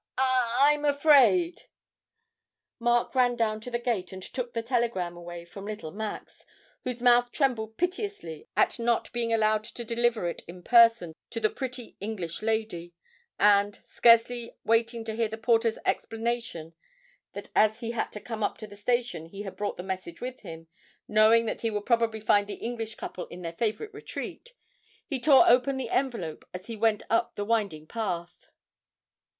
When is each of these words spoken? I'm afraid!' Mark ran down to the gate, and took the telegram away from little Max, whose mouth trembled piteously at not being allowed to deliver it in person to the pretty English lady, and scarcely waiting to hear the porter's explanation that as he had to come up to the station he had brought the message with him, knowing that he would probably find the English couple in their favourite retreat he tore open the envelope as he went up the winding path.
I'm 0.17 0.83
afraid!' 0.83 1.65
Mark 2.79 3.13
ran 3.13 3.35
down 3.35 3.61
to 3.61 3.69
the 3.69 3.77
gate, 3.77 4.11
and 4.11 4.23
took 4.23 4.53
the 4.53 4.63
telegram 4.63 5.15
away 5.15 5.45
from 5.45 5.65
little 5.65 5.91
Max, 5.91 6.43
whose 6.83 7.03
mouth 7.03 7.31
trembled 7.31 7.77
piteously 7.77 8.47
at 8.57 8.79
not 8.79 9.13
being 9.13 9.31
allowed 9.31 9.63
to 9.63 9.85
deliver 9.85 10.27
it 10.27 10.41
in 10.47 10.63
person 10.63 11.13
to 11.29 11.39
the 11.39 11.51
pretty 11.51 11.97
English 11.99 12.41
lady, 12.41 12.95
and 13.37 13.79
scarcely 13.85 14.55
waiting 14.65 15.03
to 15.03 15.13
hear 15.13 15.27
the 15.27 15.37
porter's 15.37 15.77
explanation 15.85 16.73
that 17.33 17.51
as 17.55 17.81
he 17.81 17.91
had 17.91 18.11
to 18.13 18.19
come 18.19 18.41
up 18.41 18.57
to 18.57 18.65
the 18.65 18.75
station 18.75 19.27
he 19.27 19.43
had 19.43 19.55
brought 19.55 19.77
the 19.77 19.83
message 19.83 20.19
with 20.19 20.39
him, 20.39 20.65
knowing 21.07 21.45
that 21.45 21.61
he 21.61 21.69
would 21.69 21.85
probably 21.85 22.19
find 22.19 22.47
the 22.47 22.55
English 22.55 22.95
couple 22.95 23.27
in 23.27 23.43
their 23.43 23.53
favourite 23.53 23.93
retreat 23.93 24.53
he 25.05 25.19
tore 25.21 25.47
open 25.47 25.77
the 25.77 25.91
envelope 25.91 26.43
as 26.55 26.65
he 26.65 26.75
went 26.75 27.03
up 27.07 27.35
the 27.35 27.45
winding 27.45 27.85
path. 27.85 28.47